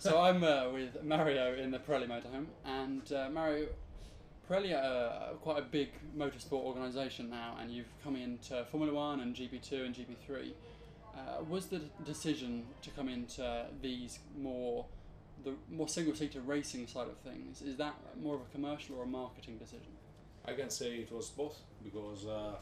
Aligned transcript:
So 0.00 0.20
I'm 0.20 0.44
uh, 0.44 0.70
with 0.70 1.02
Mario 1.02 1.56
in 1.56 1.72
the 1.72 1.78
Pirelli 1.80 2.06
motorhome, 2.06 2.46
and 2.64 3.12
uh, 3.12 3.28
Mario, 3.30 3.66
Pirelli 4.48 4.72
are 4.72 5.34
quite 5.42 5.58
a 5.58 5.62
big 5.62 5.88
motorsport 6.16 6.62
organisation 6.62 7.28
now, 7.28 7.56
and 7.60 7.68
you've 7.68 7.92
come 8.04 8.14
into 8.14 8.64
Formula 8.70 8.94
One 8.94 9.18
and 9.18 9.34
GP2 9.34 9.86
and 9.86 9.92
GP3. 9.96 10.52
Uh, 11.16 11.42
was 11.48 11.66
the 11.66 11.80
decision 12.04 12.64
to 12.82 12.90
come 12.90 13.08
into 13.08 13.66
these 13.82 14.20
more 14.38 14.86
the 15.44 15.54
more 15.68 15.88
single-seater 15.88 16.42
racing 16.42 16.86
side 16.86 17.08
of 17.08 17.16
things 17.18 17.62
is 17.62 17.76
that 17.76 17.94
more 18.20 18.36
of 18.36 18.42
a 18.42 18.52
commercial 18.52 18.96
or 18.96 19.02
a 19.02 19.06
marketing 19.06 19.58
decision? 19.58 19.92
I 20.46 20.52
can 20.52 20.70
say 20.70 20.98
it 20.98 21.10
was 21.10 21.28
both 21.30 21.58
because 21.82 22.24
uh, 22.24 22.54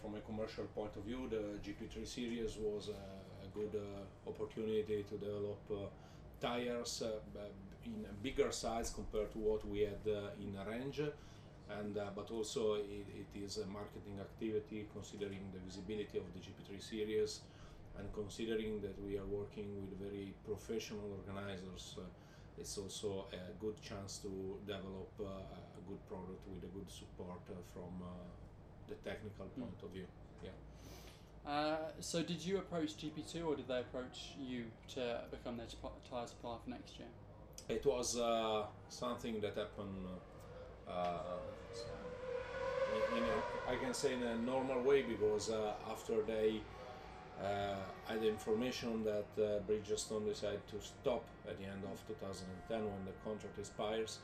from 0.00 0.14
a 0.14 0.20
commercial 0.20 0.64
point 0.64 0.96
of 0.96 1.02
view, 1.04 1.28
the 1.28 1.58
GP3 1.62 2.06
series 2.06 2.56
was 2.56 2.88
a, 2.88 3.44
a 3.44 3.48
good 3.52 3.78
uh, 3.78 4.30
opportunity 4.30 5.04
to 5.10 5.16
develop 5.18 5.60
uh, 5.70 5.76
tires 6.44 7.02
uh, 7.02 7.40
in 7.84 8.06
a 8.10 8.14
bigger 8.22 8.50
size 8.52 8.90
compared 8.90 9.30
to 9.32 9.38
what 9.38 9.66
we 9.66 9.80
had 9.80 10.04
uh, 10.06 10.44
in 10.44 10.52
range. 10.70 11.00
And, 11.80 11.96
uh, 11.96 12.10
but 12.14 12.30
also 12.30 12.74
it, 12.74 13.06
it 13.22 13.30
is 13.44 13.56
a 13.56 13.66
marketing 13.66 14.16
activity 14.20 14.86
considering 14.92 15.40
the 15.54 15.60
visibility 15.60 16.18
of 16.18 16.26
the 16.34 16.40
GP3 16.40 16.82
series 16.82 17.40
and 17.98 18.12
considering 18.12 18.80
that 18.82 18.96
we 19.06 19.16
are 19.16 19.24
working 19.24 19.68
with 19.80 19.98
very 19.98 20.34
professional 20.44 21.08
organizers 21.18 21.96
uh, 21.98 22.02
it's 22.58 22.76
also 22.78 23.26
a 23.32 23.52
good 23.60 23.80
chance 23.80 24.18
to 24.18 24.58
develop 24.66 25.10
uh, 25.20 25.24
a 25.24 25.82
good 25.88 26.02
product 26.06 26.42
with 26.46 26.62
a 26.62 26.72
good 26.76 26.90
support 26.90 27.42
uh, 27.50 27.54
from 27.72 27.92
uh, 28.02 28.12
the 28.88 28.94
technical 29.08 29.46
Hmm. 29.46 29.62
point 29.62 29.82
of 29.82 29.90
view 29.90 30.06
Uh, 31.46 31.76
so 32.00 32.22
did 32.22 32.44
you 32.44 32.58
approach 32.58 32.96
GP2 32.96 33.46
or 33.46 33.56
did 33.56 33.68
they 33.68 33.80
approach 33.80 34.32
you 34.40 34.64
to 34.94 35.20
become 35.30 35.56
their 35.56 35.66
tyre 36.08 36.26
supplier 36.26 36.56
for 36.64 36.70
next 36.70 36.98
year? 36.98 37.08
it 37.68 37.84
was 37.86 38.18
uh, 38.18 38.64
something 38.88 39.40
that 39.40 39.54
happened 39.56 40.06
uh, 40.88 41.18
in, 42.94 43.18
in 43.18 43.24
a, 43.24 43.70
I 43.70 43.76
can 43.76 43.94
say 43.94 44.14
in 44.14 44.22
a 44.22 44.36
normal 44.36 44.82
way 44.82 45.02
because 45.02 45.50
uh, 45.50 45.72
after 45.90 46.22
they 46.22 46.60
uh, 47.42 47.74
had 48.06 48.22
information 48.22 49.04
that 49.04 49.36
Bridgestone 49.66 50.26
decided 50.26 50.66
to 50.68 50.80
stop 50.80 51.24
at 51.48 51.58
the 51.58 51.64
end 51.64 51.82
of 51.90 52.06
2010 52.06 52.78
when 52.78 53.04
the 53.06 53.12
contract 53.24 53.58
expires. 53.58 54.18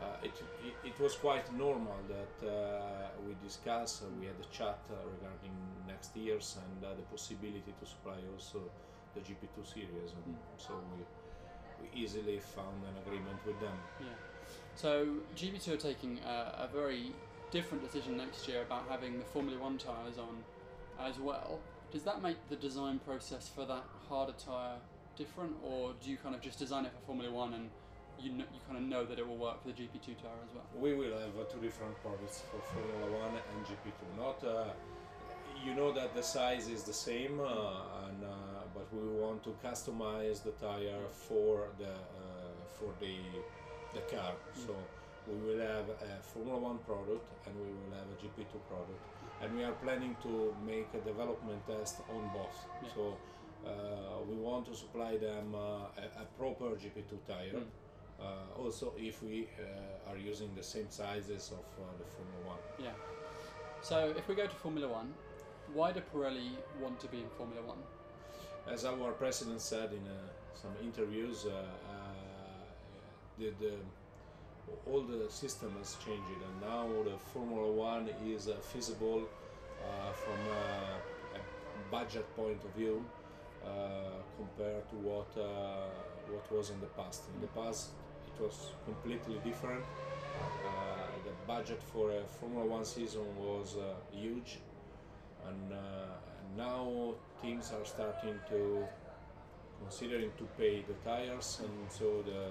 Uh, 0.00 0.04
it, 0.22 0.32
it, 0.64 0.74
it 0.90 1.00
was 1.00 1.16
quite 1.16 1.52
normal 1.56 1.96
that 2.08 2.48
uh, 2.48 3.08
we 3.26 3.34
discussed, 3.42 4.02
uh, 4.02 4.06
we 4.20 4.26
had 4.26 4.36
a 4.40 4.54
chat 4.54 4.78
uh, 4.90 4.94
regarding 5.10 5.52
next 5.88 6.16
years 6.16 6.56
and 6.62 6.84
uh, 6.84 6.94
the 6.94 7.02
possibility 7.02 7.74
to 7.80 7.86
supply 7.86 8.16
also 8.32 8.60
the 9.14 9.20
GP2 9.20 9.66
series. 9.66 10.12
And 10.24 10.36
so 10.56 10.74
we, 10.94 11.02
we 11.82 12.04
easily 12.04 12.38
found 12.38 12.84
an 12.84 12.94
agreement 13.04 13.38
with 13.44 13.58
them. 13.60 13.76
Yeah. 14.00 14.06
So 14.76 15.08
GP2 15.36 15.74
are 15.74 15.76
taking 15.76 16.20
a, 16.24 16.68
a 16.68 16.68
very 16.72 17.12
different 17.50 17.82
decision 17.82 18.16
next 18.16 18.46
year 18.46 18.62
about 18.62 18.84
having 18.88 19.18
the 19.18 19.24
Formula 19.24 19.58
One 19.60 19.78
tyres 19.78 20.18
on 20.18 20.44
as 21.00 21.18
well. 21.18 21.58
Does 21.90 22.02
that 22.02 22.22
make 22.22 22.36
the 22.48 22.56
design 22.56 23.00
process 23.00 23.48
for 23.48 23.64
that 23.64 23.84
harder 24.08 24.34
tyre 24.38 24.76
different, 25.16 25.56
or 25.64 25.94
do 26.02 26.10
you 26.10 26.16
kind 26.16 26.34
of 26.34 26.40
just 26.40 26.58
design 26.58 26.84
it 26.84 26.92
for 26.92 27.06
Formula 27.06 27.32
One 27.32 27.54
and 27.54 27.70
you 28.20 28.30
kn- 28.30 28.48
you 28.54 28.60
kind 28.66 28.78
of 28.78 28.84
know 28.84 29.04
that 29.04 29.18
it 29.18 29.26
will 29.26 29.36
work 29.36 29.62
for 29.62 29.68
the 29.68 29.74
GP2 29.74 30.16
tyre 30.22 30.40
as 30.46 30.52
well? 30.54 30.64
We 30.74 30.94
will 30.94 31.16
have 31.18 31.34
uh, 31.38 31.44
two 31.52 31.60
different 31.60 31.94
products 32.02 32.42
for 32.50 32.58
Formula 32.72 33.06
One 33.24 33.34
and 33.50 33.66
GP2. 33.66 34.00
Not, 34.16 34.42
uh, 34.44 34.72
you 35.64 35.74
know 35.74 35.92
that 35.92 36.14
the 36.14 36.22
size 36.22 36.68
is 36.68 36.82
the 36.84 36.92
same, 36.92 37.40
uh, 37.40 38.06
and 38.06 38.22
uh, 38.24 38.28
but 38.74 38.86
we 38.94 39.08
want 39.20 39.42
to 39.44 39.50
customize 39.64 40.42
the 40.42 40.52
tire 40.52 41.04
for 41.10 41.68
the 41.78 41.90
uh, 41.92 42.54
for 42.78 42.90
the 43.00 43.16
the 43.94 44.00
car. 44.14 44.32
So 44.54 44.74
we 45.28 45.34
will 45.46 45.60
have 45.60 45.88
a 45.88 46.22
Formula 46.22 46.58
One 46.58 46.78
product 46.78 47.26
and 47.46 47.54
we 47.56 47.68
will 47.78 47.92
have 47.98 48.08
a 48.14 48.16
GP2 48.22 48.52
product, 48.68 49.00
and 49.42 49.54
we 49.56 49.64
are 49.64 49.72
planning 49.84 50.16
to 50.22 50.54
make 50.64 50.88
a 50.94 51.00
development 51.00 51.66
test 51.66 51.96
on 52.10 52.28
both. 52.34 52.58
Yeah. 52.82 52.88
So. 52.94 53.16
Uh, 53.66 54.22
we 54.30 54.36
want 54.36 54.64
to 54.64 54.72
supply 54.74 55.16
them 55.16 55.52
uh, 55.52 55.58
a, 55.58 56.22
a 56.22 56.26
proper 56.38 56.66
GP2 56.82 57.12
tire, 57.26 57.58
Mm. 57.58 57.66
Uh, 58.20 58.60
also, 58.62 58.92
if 58.98 59.22
we 59.22 59.48
uh, 59.58 60.10
are 60.10 60.18
using 60.18 60.50
the 60.56 60.62
same 60.62 60.90
sizes 60.90 61.52
of 61.52 61.64
uh, 61.80 61.86
the 61.98 62.04
Formula 62.04 62.40
One, 62.46 62.58
Yeah. 62.78 62.90
So 63.80 64.12
if 64.16 64.26
we 64.28 64.34
go 64.34 64.46
to 64.46 64.56
Formula 64.56 64.88
One, 64.88 65.14
why 65.72 65.92
do 65.92 66.00
Pirelli 66.00 66.50
want 66.80 66.98
to 67.00 67.08
be 67.08 67.18
in 67.18 67.28
Formula 67.36 67.62
One? 67.62 67.78
as 68.70 68.84
our 68.84 69.12
president 69.12 69.60
said 69.60 69.92
in 69.92 70.04
uh, 70.06 70.14
some 70.54 70.72
interviews, 70.82 71.46
uh, 71.46 71.50
uh, 71.50 71.64
the, 73.38 73.50
the 73.60 73.72
all 74.86 75.00
the 75.00 75.30
system 75.30 75.72
has 75.78 75.96
changed, 76.04 76.40
and 76.46 76.60
now 76.60 76.86
the 77.02 77.16
Formula 77.32 77.70
One 77.72 78.10
is 78.26 78.48
uh, 78.48 78.56
feasible 78.72 79.22
uh, 79.22 80.12
from 80.12 80.38
uh, 80.50 81.38
a 81.38 81.90
budget 81.90 82.26
point 82.36 82.62
of 82.64 82.70
view 82.74 83.02
uh, 83.64 83.68
compared 84.36 84.86
to 84.90 84.96
what 84.96 85.30
uh, 85.38 85.88
what 86.30 86.52
was 86.52 86.70
in 86.70 86.80
the 86.80 86.92
past. 86.98 87.22
In 87.34 87.40
the 87.40 87.46
past, 87.48 87.90
it 88.38 88.44
was 88.44 88.70
completely 88.84 89.40
different. 89.44 89.84
Uh, 90.64 90.68
the 91.24 91.30
budget 91.46 91.82
for 91.92 92.10
a 92.12 92.22
Formula 92.40 92.64
One 92.64 92.84
season 92.84 93.24
was 93.36 93.76
uh, 93.76 93.94
huge, 94.12 94.58
and 95.48 95.72
uh, 95.72 95.76
now 96.56 97.14
teams 97.42 97.72
are 97.72 97.84
starting 97.84 98.38
to 98.50 98.86
considering 99.80 100.30
to 100.38 100.44
pay 100.58 100.82
the 100.86 100.94
tires, 101.08 101.60
and 101.62 101.90
so 101.90 102.22
the 102.22 102.50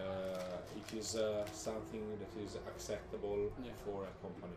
uh, 0.00 0.58
it 0.76 0.98
is 0.98 1.16
uh, 1.16 1.44
something 1.52 2.04
that 2.20 2.44
is 2.44 2.56
acceptable 2.68 3.50
Yeah. 3.64 3.72
for 3.84 4.04
a 4.04 4.12
company. 4.22 4.56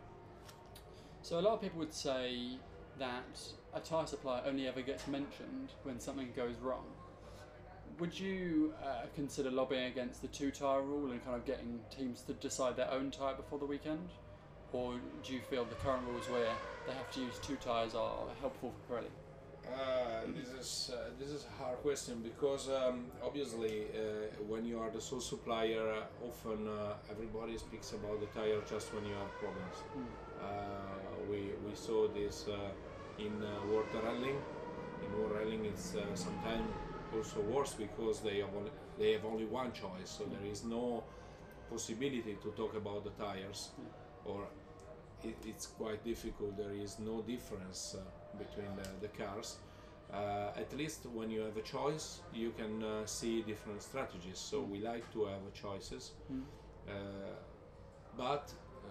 So 1.22 1.40
a 1.40 1.42
lot 1.42 1.54
of 1.54 1.62
people 1.62 1.80
would 1.80 1.94
say 1.94 2.58
that 2.98 3.40
a 3.74 3.80
tyre 3.80 4.06
supplier 4.08 4.44
only 4.46 4.68
ever 4.68 4.82
gets 4.82 5.08
mentioned 5.08 5.72
when 5.84 6.00
something 6.00 6.30
goes 6.36 6.56
wrong. 6.62 6.86
Would 8.00 8.18
you 8.18 8.74
uh, 8.82 9.08
consider 9.14 9.52
lobbying 9.52 9.92
against 9.92 10.22
the 10.22 10.30
two 10.30 10.52
tyre 10.52 10.82
rule 10.82 11.12
and 11.12 11.24
kind 11.26 11.36
of 11.36 11.46
getting 11.46 11.82
teams 11.96 12.22
to 12.24 12.34
decide 12.34 12.78
their 12.78 12.90
own 12.92 13.12
tyre 13.12 13.34
before 13.36 13.60
the 13.60 13.66
weekend? 13.66 14.08
Or 14.72 14.94
do 15.24 15.34
you 15.34 15.42
feel 15.50 15.66
the 15.66 15.76
current 15.76 16.04
rules 16.08 16.30
where 16.30 16.54
they 16.88 16.94
have 16.94 17.12
to 17.12 17.20
use 17.20 17.38
two 17.42 17.58
tyres 17.58 17.96
are 17.96 18.20
helpful 18.40 18.74
for 18.88 18.96
Pirelli? 18.96 19.12
Uh, 19.68 20.22
this 20.34 20.50
is 20.50 20.92
uh, 20.96 21.10
this 21.20 21.30
is 21.30 21.46
a 21.46 21.64
hard 21.64 21.78
question 21.84 22.22
because 22.24 22.70
um, 22.70 23.06
obviously 23.24 23.84
uh, 23.94 24.44
when 24.48 24.66
you 24.66 24.80
are 24.80 24.90
the 24.90 25.02
sole 25.02 25.20
supplier, 25.20 25.92
uh, 25.92 26.28
often 26.28 26.68
uh, 26.68 26.94
everybody 27.12 27.58
speaks 27.58 27.92
about 27.92 28.20
the 28.20 28.28
tire 28.28 28.62
just 28.68 28.94
when 28.94 29.06
you 29.06 29.14
have 29.14 29.32
problems. 29.40 29.76
Uh, 30.42 30.48
we 31.30 31.52
we 31.68 31.76
saw 31.76 32.08
this 32.08 32.46
uh, 32.48 33.24
in 33.24 33.34
uh, 33.44 33.68
World 33.68 33.88
Rallying. 34.04 34.40
In 35.06 35.20
World 35.20 35.34
Rallying, 35.38 35.66
it's 35.66 35.96
uh, 35.96 36.16
sometimes 36.16 36.66
also 37.16 37.42
worse 37.42 37.74
because 37.74 38.22
they 38.22 38.40
have 38.40 38.54
only, 38.56 38.72
they 38.98 39.14
have 39.14 39.26
only 39.26 39.46
one 39.46 39.72
choice, 39.72 40.10
so 40.18 40.26
there 40.26 40.52
is 40.52 40.64
no 40.64 41.04
possibility 41.70 42.38
to 42.42 42.50
talk 42.52 42.76
about 42.76 43.04
the 43.04 43.12
tires, 43.12 43.70
or 44.26 44.48
it, 45.24 45.36
it's 45.46 45.68
quite 45.68 46.04
difficult. 46.04 46.58
There 46.58 46.74
is 46.74 47.00
no 47.00 47.22
difference 47.22 47.96
uh, 47.98 48.02
between 48.38 48.76
the, 48.76 49.08
the 49.08 49.24
cars. 49.24 49.58
Uh, 50.12 50.52
at 50.58 50.76
least 50.76 51.06
when 51.14 51.30
you 51.30 51.42
have 51.42 51.56
a 51.58 51.62
choice, 51.62 52.20
you 52.34 52.52
can 52.58 52.84
uh, 52.84 53.06
see 53.06 53.44
different 53.44 53.82
strategies. 53.84 54.40
So 54.40 54.62
we 54.62 54.80
like 54.80 55.12
to 55.14 55.26
have 55.26 55.54
choices, 55.54 56.14
uh, 56.88 56.92
but 58.18 58.52
uh, 58.84 58.90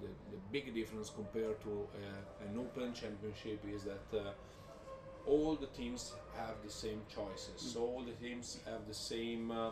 the, 0.00 0.08
the 0.30 0.38
big 0.50 0.74
difference 0.74 1.10
compared 1.10 1.60
to 1.62 1.86
uh, 1.94 2.48
an 2.48 2.58
open 2.58 2.94
championship 2.94 3.60
is 3.68 3.84
that 3.84 4.18
uh, 4.18 4.30
all 5.26 5.56
the 5.56 5.66
teams 5.68 6.16
have 6.32 6.62
the 6.62 6.70
same 6.70 7.02
choices. 7.08 7.60
So 7.72 7.80
all 7.82 8.04
the 8.04 8.12
teams 8.12 8.60
have 8.66 8.86
the 8.86 8.94
same 8.94 9.50
uh, 9.50 9.70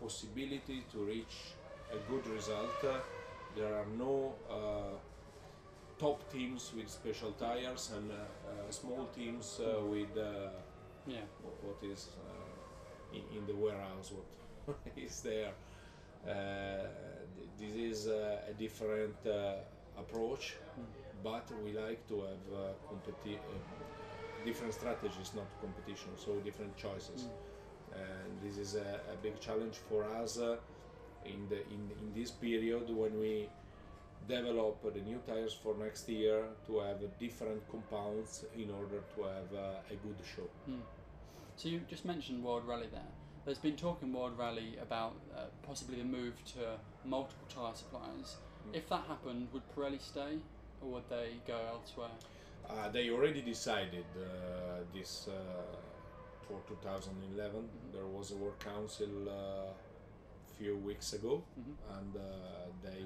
possibility 0.00 0.86
to 0.92 1.04
reach 1.04 1.56
a 1.90 1.98
good 1.98 2.26
result. 2.26 2.82
Uh, 2.84 3.00
there 3.54 3.74
are 3.74 3.86
no 3.86 4.36
uh, 4.48 4.98
top 5.98 6.28
teams 6.30 6.72
with 6.74 6.88
special 6.90 7.32
tires 7.32 7.90
and 7.96 8.10
uh, 8.10 8.14
uh, 8.14 8.70
small 8.70 9.06
teams 9.08 9.60
uh, 9.60 9.84
with 9.84 10.16
uh, 10.16 10.50
Yeah. 11.06 11.24
wh- 11.42 11.64
what 11.64 11.78
is 11.82 12.08
uh, 12.18 12.56
in, 13.12 13.22
in 13.38 13.46
the 13.46 13.54
warehouse, 13.56 14.12
what 14.12 14.78
is 14.96 15.20
there. 15.22 15.52
Uh, 16.26 16.86
th- 17.36 17.48
this 17.58 17.74
is 17.76 18.08
uh, 18.08 18.38
a 18.48 18.54
different 18.54 19.16
uh, 19.26 19.56
approach, 19.96 20.56
but 21.22 21.50
we 21.52 21.72
like 21.72 22.06
to 22.08 22.22
have 22.22 22.46
uh, 22.52 22.72
competi- 22.90 23.42
uh, 23.50 23.58
different 24.44 24.74
strategies, 24.74 25.32
not 25.34 25.46
competition, 25.60 26.10
so 26.16 26.34
different 26.36 26.76
choices. 26.76 27.26
And 27.94 28.30
this 28.42 28.56
is 28.58 28.74
a, 28.76 29.00
a 29.12 29.16
big 29.22 29.40
challenge 29.40 29.76
for 29.88 30.04
us 30.04 30.38
uh, 30.38 30.56
in, 31.24 31.48
the, 31.48 31.56
in, 31.68 31.90
in 32.00 32.12
this 32.14 32.30
period 32.30 32.88
when 32.88 33.18
we 33.18 33.48
develop 34.28 34.82
the 34.94 35.00
new 35.00 35.18
tires 35.26 35.52
for 35.52 35.74
next 35.76 36.08
year 36.08 36.44
to 36.66 36.78
have 36.80 36.98
different 37.18 37.62
compounds 37.70 38.44
in 38.56 38.70
order 38.70 39.02
to 39.16 39.22
have 39.22 39.52
uh, 39.54 39.90
a 39.90 39.96
good 40.06 40.16
show. 40.36 40.48
So 41.56 41.68
you 41.68 41.80
just 41.88 42.04
mentioned 42.04 42.42
World 42.42 42.64
Rally 42.66 42.88
there. 42.90 43.02
there's 43.44 43.58
been 43.58 43.76
talk 43.76 44.02
in 44.02 44.12
World 44.12 44.38
Rally 44.38 44.76
about 44.80 45.14
uh, 45.36 45.44
possibly 45.66 45.96
the 45.98 46.04
move 46.04 46.34
to 46.54 46.78
multiple 47.04 47.46
tyre 47.48 47.74
suppliers. 47.74 48.36
Mm. 48.68 48.76
If 48.76 48.88
that 48.88 49.02
happened, 49.08 49.48
would 49.52 49.62
Pirelli 49.74 50.00
stay 50.00 50.38
or 50.80 50.92
would 50.92 51.08
they 51.08 51.32
go 51.46 51.58
elsewhere? 51.72 52.10
Uh, 52.68 52.88
they 52.90 53.10
already 53.10 53.42
decided 53.42 54.04
uh, 54.16 54.80
this 54.94 55.28
uh, 55.28 55.32
for 56.46 56.60
2011. 56.68 57.68
There 57.92 58.06
was 58.06 58.30
a 58.30 58.36
World 58.36 58.58
Council 58.60 59.08
uh, 59.28 59.32
a 59.72 60.54
few 60.58 60.76
weeks 60.76 61.12
ago, 61.12 61.42
Mhm. 61.58 61.74
and 61.98 62.16
uh, 62.16 62.20
they 62.82 63.04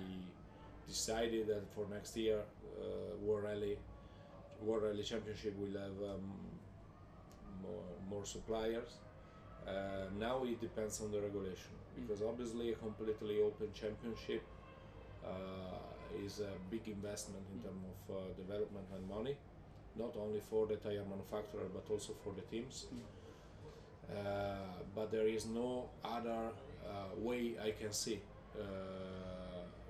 decided 0.86 1.46
that 1.46 1.64
for 1.74 1.86
next 1.88 2.16
year, 2.16 2.40
uh, 2.42 3.16
World 3.22 3.44
Rally, 3.44 3.78
World 4.60 4.82
Rally 4.82 5.02
Championship 5.02 5.56
will 5.56 5.78
have 5.80 5.98
um, 6.12 6.26
more, 7.62 7.84
more 8.08 8.24
suppliers. 8.26 8.98
Uh, 9.66 10.06
now 10.18 10.44
it 10.44 10.60
depends 10.60 11.00
on 11.00 11.10
the 11.10 11.20
regulation 11.20 11.72
Mm. 11.96 12.00
because 12.02 12.20
obviously 12.22 12.72
a 12.72 12.76
completely 12.76 13.40
open 13.40 13.72
championship 13.72 14.42
uh, 15.24 15.93
is 16.24 16.40
a 16.40 16.52
big 16.70 16.86
investment 16.88 17.44
in 17.54 17.60
terms 17.62 17.84
of 17.92 18.16
uh, 18.16 18.20
development 18.36 18.86
and 18.94 19.08
money, 19.08 19.36
not 19.96 20.14
only 20.16 20.40
for 20.50 20.66
the 20.66 20.76
tire 20.76 21.04
manufacturer 21.08 21.66
but 21.72 21.84
also 21.90 22.12
for 22.22 22.32
the 22.34 22.42
teams. 22.42 22.86
Mm. 22.94 23.00
Uh, 24.10 24.56
but 24.94 25.10
there 25.10 25.26
is 25.26 25.46
no 25.46 25.88
other 26.04 26.50
uh, 26.86 26.90
way 27.16 27.54
I 27.62 27.70
can 27.70 27.92
see. 27.92 28.20
Uh, 28.54 28.62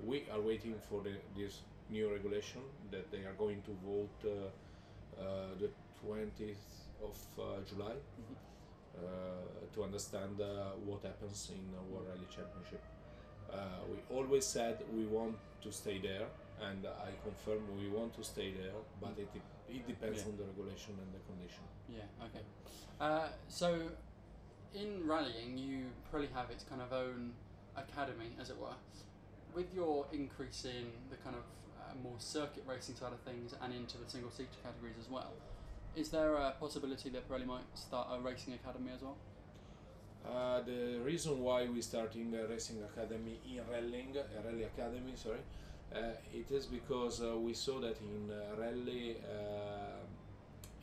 we 0.05 0.25
are 0.33 0.41
waiting 0.41 0.75
for 0.89 1.03
the, 1.03 1.15
this 1.37 1.61
new 1.91 2.11
regulation 2.13 2.61
that 2.91 3.11
they 3.11 3.19
are 3.25 3.35
going 3.39 3.61
to 3.63 3.73
vote 3.85 4.19
uh, 4.25 5.21
uh, 5.21 5.25
the 5.59 5.69
20th 6.07 6.67
of 7.03 7.17
uh, 7.39 7.61
July 7.69 7.93
Mhm. 7.95 8.37
uh, 8.97 9.01
to 9.75 9.83
understand 9.83 10.41
uh, 10.41 10.71
what 10.87 11.03
happens 11.03 11.51
in 11.51 11.63
World 11.93 12.07
Rally 12.09 12.27
Championship. 12.31 12.83
Uh, 13.53 13.57
we 13.91 14.17
always 14.17 14.45
said 14.45 14.83
we 14.93 15.05
want 15.07 15.37
to 15.63 15.73
stay 15.73 15.99
there, 15.99 16.27
and 16.61 16.87
I 16.87 17.11
confirm 17.23 17.63
we 17.79 17.89
want 17.89 18.15
to 18.17 18.25
stay 18.25 18.53
there, 18.53 18.73
but 19.01 19.15
it, 19.19 19.29
it 19.69 19.87
depends 19.87 20.21
Yeah. 20.21 20.27
on 20.29 20.37
the 20.37 20.45
regulation 20.45 20.95
and 20.99 21.13
the 21.15 21.21
condition. 21.31 21.63
Yeah, 21.89 22.27
okay. 22.27 22.45
Uh, 23.01 23.29
so, 23.49 23.81
in 24.75 25.07
rallying, 25.07 25.57
you 25.59 25.87
probably 26.11 26.29
have 26.35 26.51
its 26.51 26.65
kind 26.65 26.83
of 26.83 26.93
own 26.93 27.33
academy, 27.77 28.31
as 28.41 28.51
it 28.51 28.59
were. 28.59 28.75
With 29.55 29.73
your 29.73 30.07
increase 30.13 30.65
in 30.65 30.91
the 31.11 31.17
kind 31.17 31.37
of 31.37 31.43
uh, 31.81 31.95
more 32.03 32.17
circuit 32.19 32.65
racing 32.67 32.97
side 32.97 33.13
of 33.13 33.21
things 33.21 33.55
and 33.63 33.73
into 33.73 33.99
the 33.99 34.09
single 34.11 34.31
seater 34.31 34.49
categories 34.63 34.97
as 35.01 35.09
well, 35.09 35.33
is 35.95 36.11
there 36.11 36.35
a 36.35 36.53
possibility 36.59 37.09
that 37.11 37.29
Pirelli 37.29 37.47
might 37.47 37.63
start 37.75 38.09
a 38.11 38.21
racing 38.21 38.55
academy 38.55 38.91
as 38.93 39.03
well? 39.03 39.17
Uh, 40.27 40.61
the 40.63 40.99
reason 41.05 41.41
why 41.43 41.67
we 41.69 41.83
starting 41.83 42.35
a 42.35 42.47
racing 42.47 42.83
academy 42.83 43.39
in 43.47 43.61
rallying, 43.71 44.17
a 44.17 44.47
rally 44.47 44.65
academy, 44.65 45.13
sorry, 45.15 45.39
uh, 45.95 45.99
it 46.33 46.51
is 46.51 46.67
because 46.67 47.23
uh, 47.23 47.37
we 47.37 47.53
saw 47.53 47.79
that 47.79 47.97
in 48.01 48.31
uh, 48.31 48.61
rally 48.61 49.17
uh, 49.23 50.01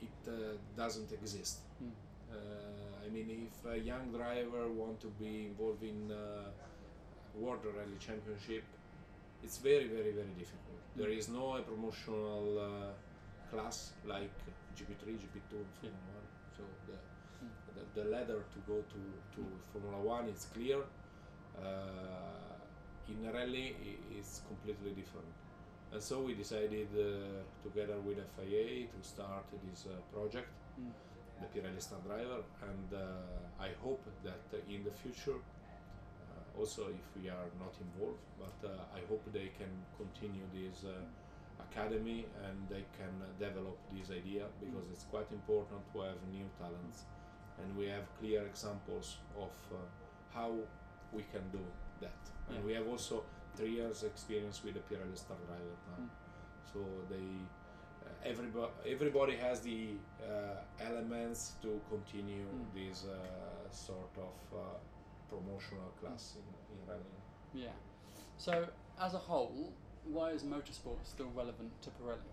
it 0.02 0.30
uh, 0.30 0.56
doesn't 0.78 1.12
exist. 1.12 1.60
Uh, 2.32 2.36
I 3.06 3.10
mean, 3.10 3.50
if 3.50 3.72
a 3.72 3.78
young 3.78 4.12
driver 4.12 4.70
want 4.70 5.02
to 5.02 5.08
be 5.20 5.48
involved 5.48 5.84
in 5.84 6.12
uh, 6.12 6.50
World 7.36 7.60
Rally 7.66 7.98
Championship, 8.00 8.64
it's 9.44 9.58
very, 9.58 9.88
very, 9.88 10.12
very 10.12 10.34
difficult. 10.38 10.80
There 10.96 11.10
is 11.10 11.30
no 11.30 11.58
a 11.58 11.62
promotional 11.62 12.60
uh, 12.60 13.54
class 13.54 13.92
like 14.06 14.32
GP3, 14.78 15.18
GP2, 15.22 15.54
and 15.84 15.98
One. 16.14 16.28
So 16.56 16.64
the, 16.88 16.94
the, 17.76 18.02
the 18.02 18.10
ladder 18.10 18.44
to 18.54 18.60
go 18.68 18.78
to, 18.94 19.02
to 19.36 19.42
Formula 19.72 20.02
One 20.02 20.30
is 20.30 20.48
clear. 20.54 20.80
Uh, 21.58 23.10
in 23.10 23.32
rally, 23.34 23.76
it's 24.18 24.42
completely 24.48 24.92
different. 24.92 25.28
And 25.92 26.02
so 26.02 26.22
we 26.22 26.34
decided, 26.34 26.88
uh, 26.96 27.44
together 27.64 28.00
with 28.00 28.18
FIA, 28.38 28.88
to 28.88 29.00
start 29.02 29.46
this 29.70 29.86
uh, 29.86 30.00
project 30.16 30.48
Mm. 30.80 30.92
the 31.42 31.48
Pirelli 31.52 31.82
Star 31.82 32.00
Driver, 32.08 32.44
and 32.64 32.88
uh, 32.94 33.60
I 33.60 33.70
hope 33.84 34.04
that 34.24 34.40
in 34.70 34.84
the 34.84 34.92
future, 34.92 35.36
uh, 35.36 36.60
also 36.60 36.88
if 36.88 37.08
we 37.22 37.30
are 37.30 37.50
not 37.60 37.74
involved, 37.82 38.24
but 38.40 38.58
uh, 38.64 38.72
I 38.96 39.02
hope 39.10 39.22
they 39.34 39.50
can 39.58 39.74
continue 39.98 40.46
this 40.54 40.86
uh, 40.86 40.94
academy 41.68 42.26
and 42.46 42.58
they 42.70 42.86
can 42.98 43.14
develop 43.40 43.78
this 43.92 44.10
idea 44.16 44.46
because 44.60 44.86
it's 44.94 45.06
quite 45.06 45.30
important 45.32 45.82
to 45.94 46.02
have 46.02 46.18
new 46.32 46.48
talents, 46.60 47.06
and 47.60 47.76
we 47.78 47.86
have 47.88 48.04
clear 48.20 48.46
examples 48.46 49.18
of 49.38 49.52
uh, 49.72 49.78
how 50.34 50.52
we 51.12 51.24
can 51.32 51.44
do 51.52 51.64
that, 52.00 52.22
and 52.50 52.58
Yeah. 52.58 52.66
we 52.66 52.74
have 52.74 52.88
also 52.88 53.24
three 53.56 53.74
years 53.80 54.04
experience 54.04 54.64
with 54.64 54.74
the 54.76 54.82
Pirelli 54.90 55.18
Star 55.18 55.38
Driver 55.48 55.76
now, 55.92 56.04
Mm. 56.04 56.10
so 56.74 56.80
they 57.10 57.28
uh, 58.06 58.32
everybody 58.32 58.72
everybody 58.96 59.36
has 59.36 59.62
the 59.62 59.96
uh, 60.24 60.62
elements 60.90 61.56
to 61.62 61.80
continue 61.90 62.46
Mm. 62.48 62.74
this 62.74 63.06
uh, 63.06 63.70
sort 63.72 64.16
of 64.18 64.36
uh, 64.54 64.78
promotional 65.30 65.92
class 66.00 66.36
in, 66.40 66.48
in 66.74 66.80
rallying. 66.88 67.22
Yeah. 67.54 67.74
So, 68.38 68.68
as 69.00 69.14
a 69.14 69.18
whole, 69.30 69.74
why 70.06 70.32
is 70.32 70.44
motorsport 70.44 71.00
still 71.06 71.30
relevant 71.36 71.72
to 71.84 71.90
Pirelli? 71.92 72.32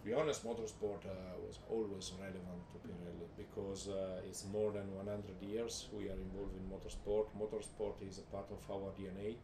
To 0.00 0.06
be 0.06 0.14
honest, 0.14 0.44
motorsport 0.46 1.04
uh, 1.04 1.36
was 1.46 1.58
always 1.68 2.12
relevant 2.18 2.62
to 2.72 2.78
Pirelli 2.78 3.28
because 3.36 3.88
uh, 3.88 4.22
it's 4.26 4.46
more 4.46 4.72
than 4.72 4.94
100 4.96 5.42
years 5.42 5.88
we 5.92 6.08
are 6.08 6.16
involved 6.16 6.54
in 6.56 6.64
motorsport. 6.74 7.26
Motorsport 7.38 7.96
is 8.08 8.18
a 8.18 8.22
part 8.34 8.46
of 8.50 8.60
our 8.70 8.90
DNA, 8.98 9.36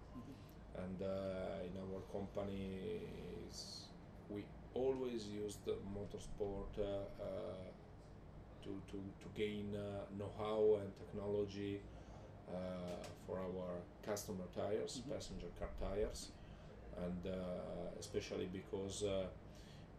and 0.83 1.03
uh, 1.03 1.67
in 1.69 1.75
our 1.85 2.01
company, 2.11 3.01
we 4.31 4.45
always 4.75 5.27
used 5.29 5.63
the 5.67 5.77
motorsport 5.95 6.73
uh, 6.79 7.05
uh, 7.23 7.27
to, 8.65 8.71
to, 8.91 8.97
to 9.21 9.27
gain 9.35 9.75
uh, 9.77 10.05
know-how 10.19 10.79
and 10.81 10.91
technology 10.99 11.81
uh, 12.49 12.53
for 13.27 13.39
our 13.41 13.69
customer 14.03 14.47
tires, 14.55 15.03
Mhm. 15.03 15.13
passenger 15.13 15.49
car 15.59 15.71
tires, 15.81 16.31
and 17.05 17.27
uh, 17.27 18.01
especially 18.01 18.47
because 18.47 19.03
uh, 19.05 19.27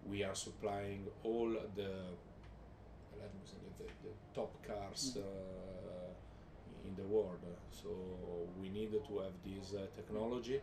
we 0.05 0.23
are 0.23 0.35
supplying 0.35 1.07
all 1.23 1.49
the 1.75 1.91
let 3.19 3.33
me 3.33 3.41
say, 3.43 3.57
the, 3.79 3.85
the 4.07 4.13
top 4.33 4.51
cars 4.65 5.17
Mhm. 5.17 5.23
uh, 5.23 6.87
in 6.87 6.95
the 6.95 7.03
world. 7.03 7.43
So 7.71 7.89
we 8.61 8.69
needed 8.69 9.03
to 9.09 9.19
have 9.19 9.35
this 9.43 9.73
uh, 9.73 9.87
technology. 9.95 10.61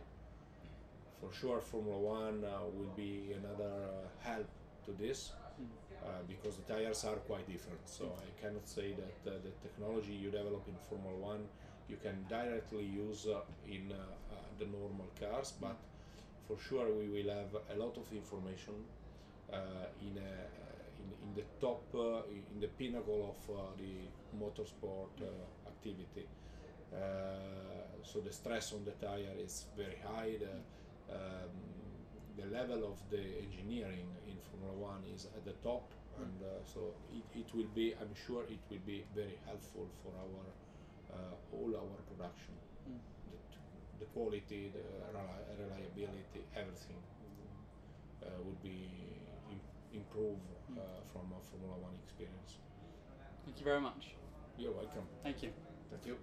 For 1.19 1.31
sure, 1.31 1.59
Formula 1.61 1.97
One 1.99 2.43
uh, 2.43 2.65
will 2.75 2.93
be 2.95 3.33
another 3.33 3.73
uh, 3.73 4.07
help 4.29 4.47
to 4.85 4.91
this 4.93 5.31
Mm. 5.57 5.71
uh, 6.05 6.21
because 6.27 6.57
the 6.57 6.63
tires 6.73 7.05
are 7.05 7.15
quite 7.29 7.47
different. 7.47 7.79
So 7.87 8.05
I 8.27 8.29
cannot 8.41 8.67
say 8.67 8.87
that 9.01 9.17
uh, 9.31 9.39
the 9.47 9.51
technology 9.65 10.13
you 10.23 10.29
develop 10.29 10.67
in 10.67 10.75
Formula 10.89 11.15
One 11.33 11.47
you 11.87 11.97
can 11.97 12.25
directly 12.27 12.83
use 12.83 13.25
uh, 13.27 13.39
in 13.75 13.93
the 14.59 14.65
normal 14.65 15.07
cars, 15.19 15.53
but 15.61 15.77
for 16.47 16.57
sure 16.57 16.87
we 17.01 17.07
will 17.15 17.29
have 17.33 17.53
a 17.73 17.75
lot 17.83 17.95
of 17.97 18.11
information 18.11 18.73
in, 20.01 20.17
a, 20.17 20.31
in 21.01 21.09
in 21.25 21.33
the 21.35 21.45
top 21.59 21.83
uh, 21.95 22.21
in 22.29 22.59
the 22.59 22.67
pinnacle 22.67 23.35
of 23.35 23.55
uh, 23.55 23.61
the 23.77 23.95
motorsport 24.37 25.13
uh, 25.21 25.67
activity. 25.67 26.27
Uh, 26.93 26.97
so 28.03 28.19
the 28.19 28.31
stress 28.31 28.73
on 28.73 28.85
the 28.85 28.91
tire 29.05 29.35
is 29.37 29.65
very 29.75 29.97
high. 30.05 30.37
The, 30.39 30.55
um, 31.13 31.55
the 32.37 32.45
level 32.51 32.83
of 32.91 32.97
the 33.09 33.23
engineering 33.41 34.07
in 34.27 34.37
Formula 34.51 34.75
One 34.77 35.03
is 35.13 35.25
at 35.25 35.43
the 35.45 35.55
top, 35.63 35.89
and 36.19 36.37
uh, 36.43 36.63
so 36.65 36.93
it, 37.13 37.39
it 37.39 37.55
will 37.55 37.71
be. 37.73 37.93
I'm 37.99 38.13
sure 38.27 38.43
it 38.43 38.59
will 38.69 38.85
be 38.85 39.03
very 39.15 39.37
helpful 39.45 39.87
for 40.03 40.11
our 40.23 40.45
uh, 41.15 41.55
all 41.55 41.71
our 41.75 41.97
production. 42.11 42.53
Mm. 42.89 42.99
The, 43.31 44.05
the 44.05 44.07
quality, 44.11 44.71
the 44.73 44.83
reliability, 45.57 46.43
everything 46.55 47.01
uh, 48.21 48.29
would 48.43 48.61
be 48.61 48.89
improve 49.95 50.39
uh, 50.77 50.81
from 51.11 51.31
a 51.31 51.39
Formula 51.49 51.75
One 51.77 51.95
experience. 52.03 52.57
Thank 53.45 53.59
you 53.59 53.65
very 53.65 53.81
much. 53.81 54.15
You're 54.57 54.71
welcome. 54.71 55.07
Thank 55.23 55.43
you. 55.43 55.51
Thank 55.91 56.05
you. 56.05 56.17